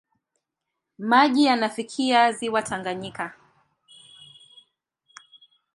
[0.97, 3.33] Maji yanafikia ziwa Tanganyika.